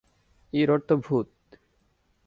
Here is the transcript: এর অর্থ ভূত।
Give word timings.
এর 0.53 0.69
অর্থ 0.71 0.89
ভূত। 1.05 1.27